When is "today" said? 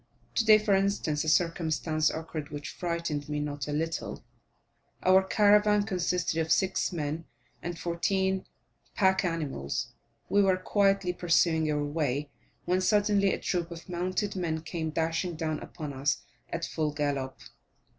0.33-0.57